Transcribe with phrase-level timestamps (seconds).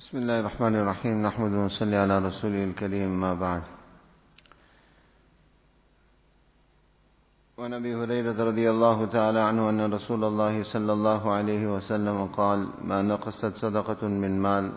[0.00, 1.22] بسم الله الرحمن الرحيم.
[1.26, 3.62] نحمد ونصلي على رسوله الكريم ما بعد.
[7.58, 12.68] وعن أبي هريرة رضي الله تعالى عنه أن رسول الله صلى الله عليه وسلم قال
[12.84, 14.72] ما نقصت صدقة من مال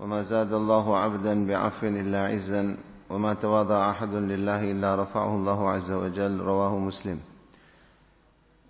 [0.00, 2.76] وما زاد الله عبدا بعفو إلا عزا
[3.10, 6.40] وما تواضع أحد لله إلا رفعه الله عز وجل.
[6.40, 7.20] رواه مسلم.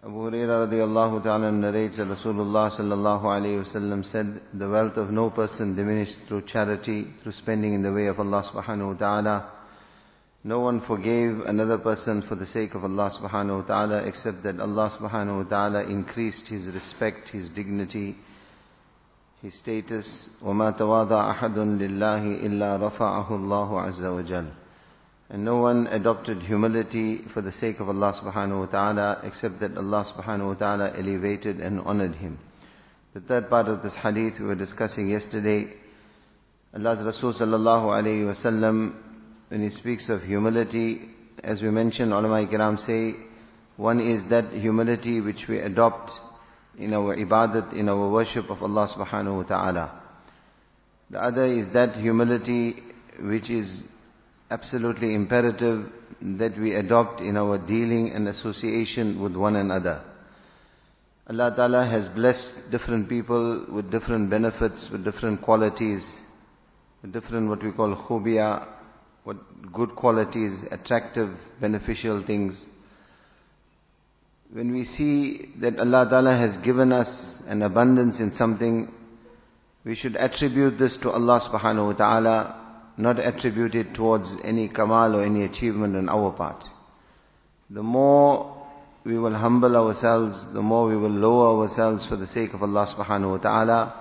[0.03, 5.29] Abu Huraira radiallahu ta'ala narrates that Rasulullah sallallahu alayhi wasallam said, The wealth of no
[5.29, 9.51] person diminished through charity, through spending in the way of Allah subhanahu wa ta'ala.
[10.43, 14.59] No one forgave another person for the sake of Allah subhanahu wa ta'ala except that
[14.59, 18.17] Allah subhanahu wa ta'ala increased his respect, his dignity,
[19.41, 20.29] his status.
[20.43, 24.51] وَمَا تَوَاضَعَ أَحَدٌ لِلَّهِ إِلَّا رَفَعَهُ اللَّهُ عَزَّ وَجَلَّ
[25.30, 29.76] and no one adopted humility for the sake of Allah subhanahu wa ta'ala except that
[29.76, 32.38] Allah subhanahu wa ta'ala elevated and honored him.
[33.14, 35.72] The third part of this hadith we were discussing yesterday,
[36.74, 38.94] Allah's Rasul sallallahu alayhi wa sallam,
[39.48, 41.08] when he speaks of humility,
[41.42, 43.18] as we mentioned, ulama kiram say,
[43.76, 46.10] one is that humility which we adopt
[46.78, 50.02] in our ibadat, in our worship of Allah subhanahu wa ta'ala.
[51.10, 52.82] The other is that humility
[53.20, 53.84] which is
[54.50, 55.86] absolutely imperative
[56.20, 60.02] that we adopt in our dealing and association with one another.
[61.28, 66.10] Allah Ta'ala has blessed different people with different benefits, with different qualities,
[67.02, 68.66] with different what we call khubia,
[69.24, 69.36] what
[69.74, 72.64] good qualities, attractive, beneficial things.
[74.50, 78.90] When we see that Allah Ta'ala has given us an abundance in something,
[79.84, 82.67] we should attribute this to Allah Subhanahu wa Ta'ala
[82.97, 86.63] not attribute it towards any kamal or any achievement on our part.
[87.69, 88.67] The more
[89.05, 92.93] we will humble ourselves, the more we will lower ourselves for the sake of Allah
[92.95, 93.99] subhanahu wa ta'ala.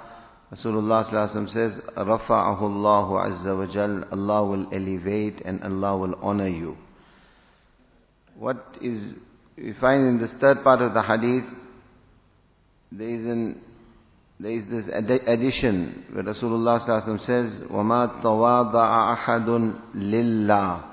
[0.53, 6.77] Rasulullah sallallahu says, رَفَعَهُ اللَّهُ عَزَّ وَجَلَّ Allah will elevate and Allah will honor you.
[8.39, 9.15] What is,
[9.57, 11.45] we find in this third part of the hadith,
[12.93, 13.63] there is an
[14.43, 16.81] there is this addition where Rasulullah
[17.21, 20.85] says, وَمَا تَوَاضَعَ أَحَدٌ لِلَّهِ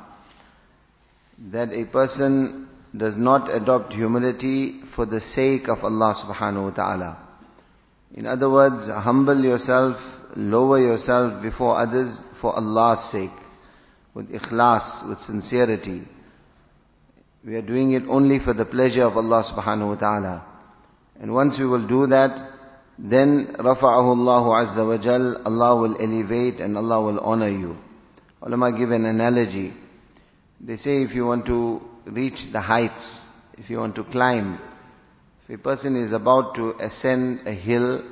[1.51, 7.27] That a person does not adopt humility for the sake of Allah subhanahu wa ta'ala.
[8.13, 9.97] In other words, humble yourself,
[10.35, 13.29] lower yourself before others for Allah's sake,
[14.13, 16.03] with ikhlas, with sincerity.
[17.43, 20.45] We are doing it only for the pleasure of Allah subhanahu wa ta'ala.
[21.19, 22.52] And once we will do that,
[22.98, 27.76] then rafa'ahu Allah Azza wa Jal, Allah will elevate and Allah will honor you.
[28.42, 29.72] Ulama give an analogy.
[30.60, 33.20] They say if you want to reach the heights,
[33.54, 34.60] if you want to climb,
[35.48, 38.02] if a person is about to ascend a hill,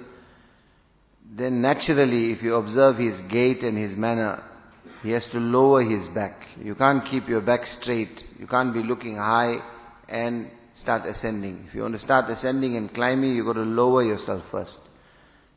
[1.36, 4.42] then naturally if you observe his gait and his manner,
[5.02, 6.42] he has to lower his back.
[6.58, 8.22] You can't keep your back straight.
[8.38, 9.56] You can't be looking high
[10.08, 11.64] and start ascending.
[11.68, 14.78] If you want to start ascending and climbing, you've got to lower yourself first.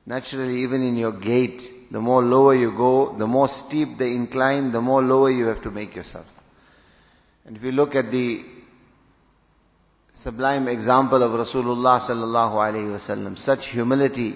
[0.05, 1.61] Naturally, even in your gait,
[1.91, 5.63] the more lower you go, the more steep the incline, the more lower you have
[5.63, 6.25] to make yourself.
[7.45, 8.43] And if you look at the
[10.23, 14.35] sublime example of Rasulullah sallallahu alaihi wasallam, such humility,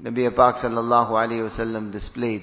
[0.00, 2.42] Nabi Pak sallallahu alaihi wasallam displayed.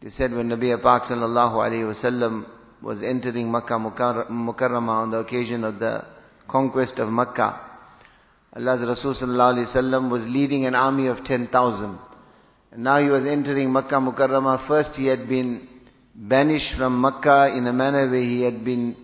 [0.00, 2.46] He said when Nabi Pak sallallahu alaihi wasallam
[2.82, 6.04] was entering Makkah Mukarramah on the occasion of the
[6.48, 7.60] conquest of Makkah.
[8.56, 11.98] Allah's Rasul sallallahu was leading an army of 10,000.
[12.72, 14.68] And now he was entering Makkah Mukarramah.
[14.68, 15.68] First he had been
[16.14, 18.96] banished from Makkah in a manner where he had been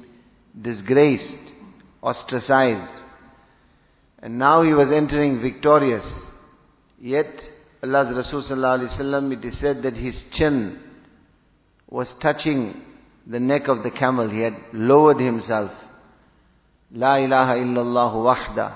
[0.61, 1.53] disgraced,
[2.03, 2.93] ostracized.
[4.23, 6.07] And now he was entering victorious.
[7.01, 7.27] Yet
[7.83, 10.81] Allah's Rasul sallallahu it is said that his chin
[11.89, 12.75] was touching
[13.27, 14.31] the neck of the camel.
[14.31, 15.73] He had lowered himself.
[16.92, 18.72] لا إله إلا الله وحده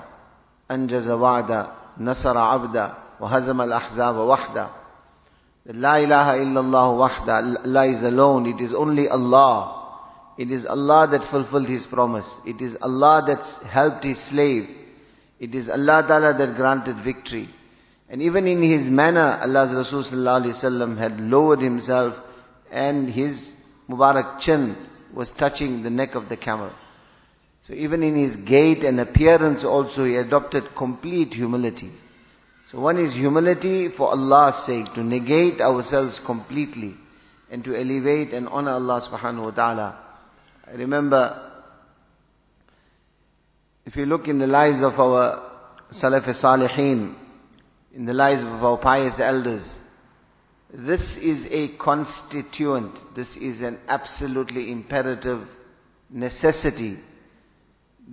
[0.70, 1.66] أنجز وعدا
[2.00, 4.68] نصر عبدا وهزم الأحزاب وحده
[5.72, 7.64] La ilaha illallah wahda.
[7.64, 8.46] Allah is alone.
[8.46, 9.76] It is only Allah.
[10.38, 12.26] It is Allah that fulfilled His promise.
[12.46, 14.64] It is Allah that helped His slave.
[15.38, 17.48] It is Allah Ta'ala that granted victory.
[18.08, 22.14] And even in His manner, Allah's Rasul Sallallahu Alaihi Wasallam had lowered Himself
[22.72, 23.50] and His
[23.88, 24.76] Mubarak chin
[25.14, 26.72] was touching the neck of the camel.
[27.67, 31.91] So even in his gait and appearance also he adopted complete humility.
[32.71, 36.95] So one is humility for Allah's sake, to negate ourselves completely
[37.49, 39.99] and to elevate and honor Allah subhanahu wa ta'ala.
[40.67, 41.51] I remember,
[43.85, 45.51] if you look in the lives of our
[45.91, 47.15] Salaf Salihin,
[47.93, 49.63] in the lives of our pious elders,
[50.73, 52.97] This is a constituent.
[53.15, 55.47] This is an absolutely imperative
[56.09, 56.97] necessity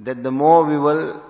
[0.03, 1.21] that the more we will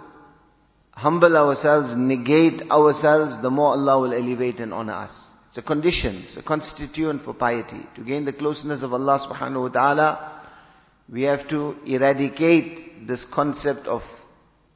[0.92, 5.12] humble ourselves, negate ourselves, the more Allah will elevate and honor us.
[5.50, 7.82] It's a condition, it's a constituent for piety.
[7.96, 10.44] To gain the closeness of Allah subhanahu wa ta'ala,
[11.12, 14.02] we have to eradicate this concept of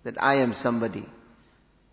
[0.03, 1.05] that I am somebody.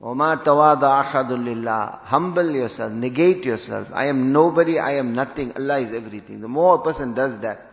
[0.00, 3.88] وَمَا تَوَاضَ أَحَدٌ لِلَّهِ Humble yourself, negate yourself.
[3.92, 6.40] I am nobody, I am nothing, Allah is everything.
[6.40, 7.66] The more a person does that,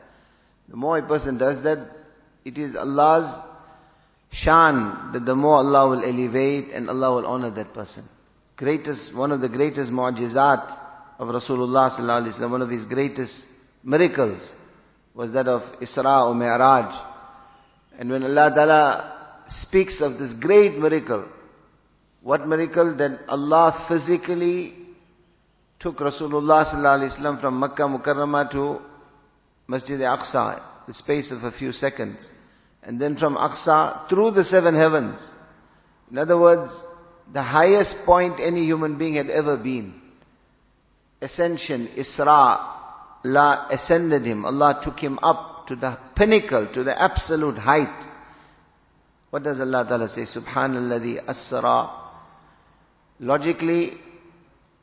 [0.67, 1.87] the more a person does that,
[2.43, 3.48] it is Allah's
[4.30, 8.08] shan that the more Allah will elevate and Allah will honor that person.
[8.56, 10.78] Greatest, one of the greatest mu'jizat
[11.18, 13.34] of Rasulullah sallallahu alaihi one of his greatest
[13.82, 14.40] miracles
[15.14, 17.06] was that of Isra or Mi'raj.
[17.98, 21.26] And when Allah Ta'ala speaks of this great miracle,
[22.22, 22.96] what miracle?
[22.96, 24.74] That Allah physically
[25.78, 28.80] took Rasulullah sallallahu alaihi from Makkah Mukarramah to
[29.66, 32.18] Masjid Al-Aqsa, the space of a few seconds.
[32.82, 35.20] And then from Aqsa through the seven heavens.
[36.10, 36.72] In other words,
[37.32, 40.00] the highest point any human being had ever been
[41.22, 42.78] ascension, Isra,
[43.24, 44.44] Allah ascended him.
[44.44, 48.06] Allah took him up to the pinnacle, to the absolute height.
[49.30, 50.22] What does Allah Ta'ala say?
[50.22, 51.90] Subhanallah asra.
[53.20, 53.92] Logically,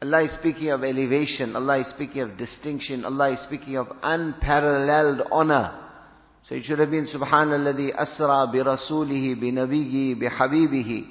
[0.02, 1.56] Allah is speaking of elevation.
[1.56, 3.04] Allah is speaking of distinction.
[3.04, 5.87] Allah is speaking of unparalleled honor.
[6.48, 11.06] So it should have been Subhanallah asra bi rasulihi bi nabiyyi bi habibihi.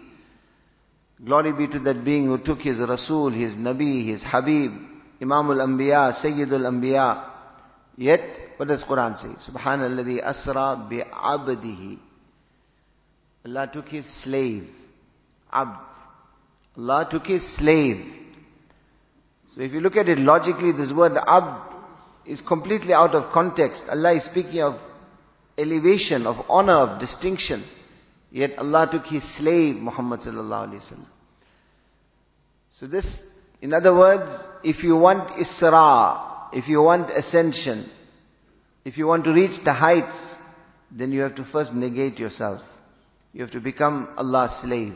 [1.24, 4.70] Glory be to that being who took his Rasul, his Nabi, his Habib,
[5.20, 7.30] Imam al-Anbiya, Sayyid al-Anbiya.
[7.96, 8.20] Yet,
[8.58, 9.50] what does Quran say?
[9.50, 11.98] Subhanallah asra bi abdihi.
[13.46, 14.68] Allah took his slave,
[15.52, 15.78] abd.
[16.76, 18.04] Allah took his slave.
[19.54, 21.76] So if you look at it logically, this word abd
[22.26, 23.82] is completely out of context.
[23.88, 24.74] Allah is speaking of
[25.58, 27.64] elevation, of honor, of distinction.
[28.30, 31.06] Yet Allah took his slave, Muhammad sallallahu.
[32.78, 33.06] So this
[33.62, 34.30] in other words,
[34.62, 37.90] if you want Isra, if you want ascension,
[38.84, 40.16] if you want to reach the heights,
[40.90, 42.60] then you have to first negate yourself.
[43.32, 44.94] You have to become Allah's slave.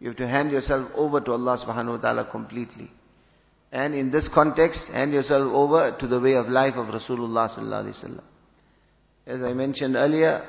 [0.00, 2.90] You have to hand yourself over to Allah subhanahu wa ta'ala completely.
[3.70, 7.84] And in this context, hand yourself over to the way of life of Rasulullah sallallahu
[7.86, 8.24] alaihi wasallam.
[9.26, 10.42] As I mentioned earlier,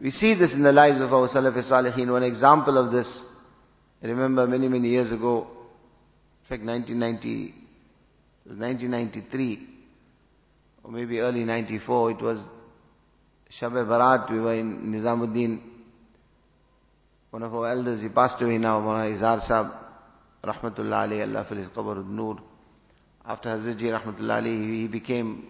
[0.00, 2.12] we see this in the lives of our Salaf Salihin.
[2.12, 3.22] One example of this,
[4.02, 5.46] I remember many, many years ago,
[6.42, 7.46] in fact, 1990,
[8.44, 9.68] it was 1993,
[10.84, 12.44] or maybe early 94, it was
[13.58, 15.60] Shab Barat, we were in Nizamuddin.
[17.30, 19.72] One of our elders, he passed away now, Mawlana Izhar Sahib,
[20.44, 22.38] Rahmatullah alayhi, Allah fil his qabr nur.
[23.24, 25.46] After Hazrat Rahmatullah alayhi, he became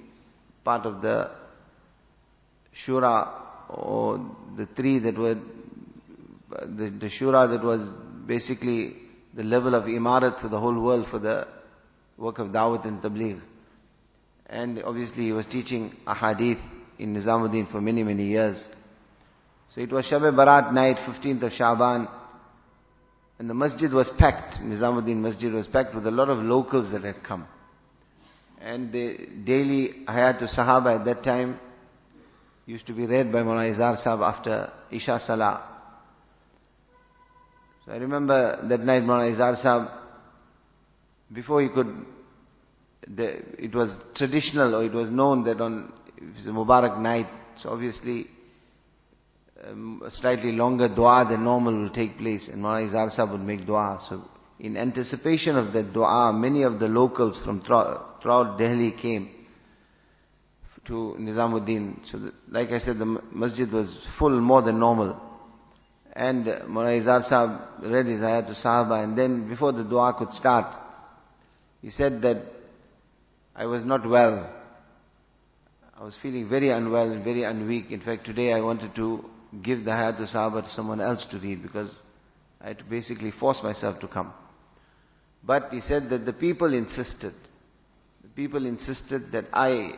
[0.65, 1.31] part of the
[2.87, 3.29] Shura,
[3.69, 4.19] or
[4.57, 5.35] the three that were,
[6.51, 7.89] the, the Shura that was
[8.27, 8.97] basically
[9.35, 11.47] the level of imarat for the whole world for the
[12.17, 13.41] work of Dawat and Tabligh.
[14.47, 16.61] And obviously he was teaching ahadith
[16.99, 18.63] in Nizamuddin for many, many years.
[19.75, 22.09] So it was Shab Barat night, 15th of Shaban,
[23.39, 27.05] and the masjid was packed, Nizamuddin masjid was packed with a lot of locals that
[27.05, 27.47] had come.
[28.61, 31.61] And the daily Hayatus Sahaba at that time
[32.69, 35.65] used to be read by Mullah Izhar Sahib after Isha Salah.
[37.87, 39.89] So I remember that night Mullah Izhar Sahib,
[41.33, 42.05] before he could,
[43.09, 47.29] the, it was traditional or it was known that on, it was a Mubarak night,
[47.57, 48.27] so obviously
[49.67, 53.41] um, a slightly longer dua than normal will take place and Mullah Izhar Sahib would
[53.41, 53.99] make dua.
[54.11, 54.25] So
[54.61, 59.38] in anticipation of that dua, many of the locals from throughout Delhi came
[60.89, 62.01] to Nizamuddin.
[62.11, 65.21] So like I said, the masjid was full more than normal.
[66.15, 70.67] And Mullah Izhar Sahib read his Hayatus Sahaba and then before the dua could start,
[71.81, 72.43] he said that
[73.55, 74.53] I was not well.
[75.97, 77.91] I was feeling very unwell and very unweak.
[77.93, 79.25] In fact, today I wanted to
[79.63, 81.95] give the Hayatus Sahaba to someone else to read because
[82.61, 84.33] I had to basically force myself to come.
[85.45, 87.35] But he said that the people insisted.
[88.23, 89.93] The people insisted that I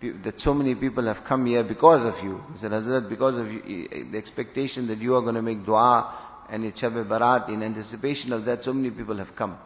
[0.00, 2.40] that so many people have come here because of you.
[2.52, 5.42] He said, Hazrat, because of you, eh, eh, the expectation that you are going to
[5.42, 9.58] make dua and it's Barat, in anticipation of that, so many people have come.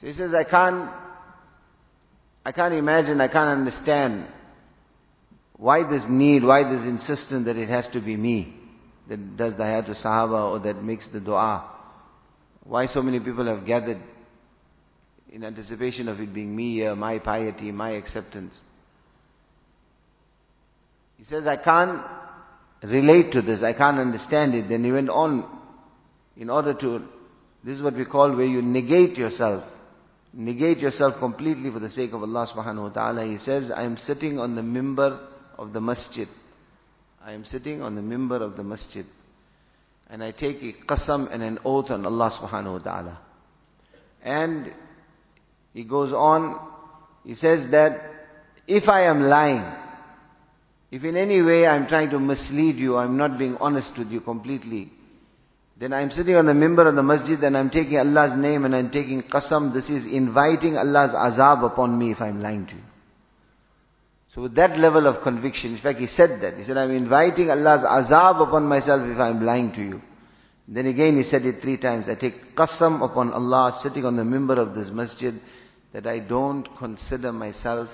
[0.00, 0.90] So he says, I can't,
[2.44, 4.28] I can't imagine, I can't understand
[5.56, 8.54] why this need, why this insistence that it has to be me
[9.08, 11.72] that does the Hayatus Sahaba or that makes the dua.
[12.64, 14.00] Why so many people have gathered.
[15.32, 18.58] In anticipation of it being me my piety, my acceptance.
[21.18, 22.02] He says, I can't
[22.82, 24.68] relate to this, I can't understand it.
[24.68, 25.48] Then he went on,
[26.36, 27.00] in order to,
[27.64, 29.64] this is what we call where you negate yourself.
[30.32, 33.24] Negate yourself completely for the sake of Allah subhanahu wa ta'ala.
[33.24, 36.28] He says, I am sitting on the mimbar of the masjid.
[37.24, 39.06] I am sitting on the mimbar of the masjid.
[40.08, 43.18] And I take a qasam and an oath on Allah subhanahu wa ta'ala.
[44.22, 44.72] And
[45.76, 46.58] he goes on,
[47.22, 48.00] he says that
[48.66, 49.62] if I am lying,
[50.90, 54.22] if in any way I'm trying to mislead you, I'm not being honest with you
[54.22, 54.90] completely,
[55.78, 58.74] then I'm sitting on the mimbar of the masjid and I'm taking Allah's name and
[58.74, 59.74] I'm taking qasam.
[59.74, 62.82] This is inviting Allah's azab upon me if I'm lying to you.
[64.34, 66.54] So with that level of conviction, in fact he said that.
[66.54, 70.00] He said, I'm inviting Allah's azab upon myself if I'm lying to you.
[70.66, 72.08] Then again he said it three times.
[72.08, 75.34] I take qasam upon Allah sitting on the mimbar of this masjid
[75.92, 77.88] that I don't consider myself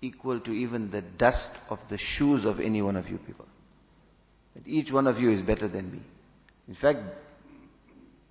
[0.00, 3.46] equal to even the dust of the shoes of any one of you people.
[4.54, 6.00] That each one of you is better than me.
[6.68, 6.98] In fact,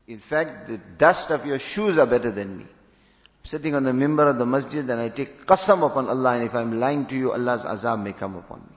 [0.07, 2.63] in fact, the dust of your shoes are better than me.
[2.63, 6.47] I'm sitting on the mimbar of the masjid and I take qasam upon Allah and
[6.47, 8.75] if I'm lying to you, Allah's azab may come upon me.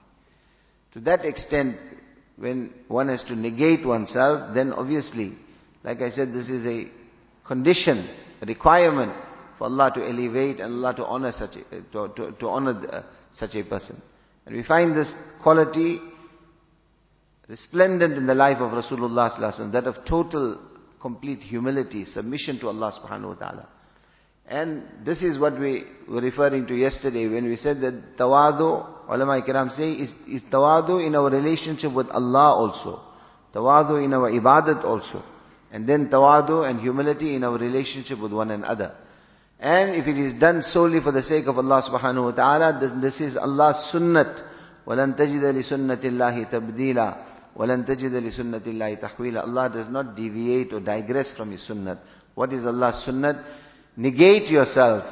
[0.93, 1.75] To that extent,
[2.37, 5.33] when one has to negate oneself, then obviously,
[5.83, 6.89] like I said, this is a
[7.45, 8.09] condition,
[8.41, 9.11] a requirement
[9.59, 13.03] for Allah to elevate and Allah to honor such a, to, to, to honor uh,
[13.33, 14.01] such a person.
[14.45, 15.13] And we find this
[15.43, 15.99] quality
[17.47, 20.59] resplendent in the life of Rasulullah sallallahu that of total,
[21.01, 23.67] complete humility, submission to Allah subhanahu wa ta'ala.
[24.47, 29.41] And this is what we were referring to yesterday when we said that tawadu, ulama
[29.41, 33.01] kiram say, is, is tawadu in our relationship with Allah also.
[33.53, 35.23] Tawadu in our ibadat also.
[35.71, 38.95] And then tawadu and humility in our relationship with one another.
[39.58, 43.00] And if it is done solely for the sake of Allah subhanahu wa ta'ala, then
[43.00, 44.50] this is Allah's sunnat.
[44.86, 47.16] وَلَن تَجِدَ لِسُنَّةِ اللَّهِ تَبْدِيلًا
[47.56, 51.98] وَلَن تَجِدَ لِسُنَّةِ اللَّهِ تَحْوِيلًا Allah does not deviate or digress from His sunnat.
[52.34, 53.42] What is Allah's sunnat?
[53.96, 55.04] Negate yourself,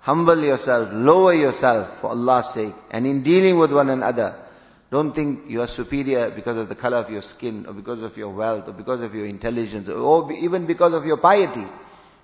[0.00, 2.74] humble yourself, lower yourself for Allah's sake.
[2.90, 4.46] And in dealing with one another,
[4.90, 8.16] don't think you are superior because of the color of your skin, or because of
[8.16, 11.66] your wealth, or because of your intelligence, or even because of your piety.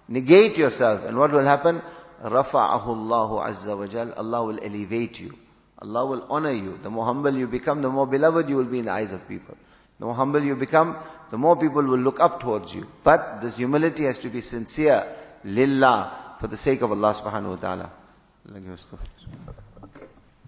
[0.08, 1.80] Negate yourself and what will happen?
[2.22, 5.32] رَفَعَهُ اللَّهُ عَزَّ وَجَلَ Allah will elevate you.
[5.78, 6.78] Allah will honor you.
[6.82, 9.26] The more humble you become, the more beloved you will be in the eyes of
[9.28, 9.56] people.
[9.98, 10.96] The more humble you become,
[11.30, 12.86] the more people will look up towards you.
[13.04, 15.04] But this humility has to be sincere.
[15.44, 16.36] Lillah.
[16.40, 17.92] For the sake of Allah subhanahu wa ta'ala.